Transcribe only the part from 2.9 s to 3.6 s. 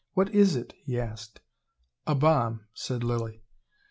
Lilly.